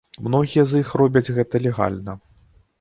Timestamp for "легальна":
1.69-2.19